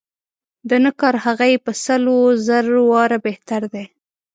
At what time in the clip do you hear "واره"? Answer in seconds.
2.91-3.17